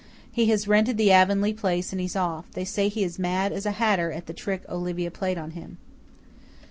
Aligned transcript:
"He 0.31 0.47
has 0.47 0.67
rented 0.67 0.97
the 0.97 1.11
Avonlea 1.11 1.53
place 1.53 1.91
and 1.91 2.01
he's 2.01 2.15
off. 2.15 2.45
They 2.53 2.65
say 2.65 2.87
he 2.89 3.03
is 3.03 3.19
mad 3.19 3.53
as 3.53 3.67
a 3.67 3.73
hatter 3.77 4.11
at 4.11 4.25
the 4.25 4.33
trick 4.33 4.63
Olivia 4.67 5.11
played 5.11 5.37
on 5.37 5.51
him." 5.51 5.77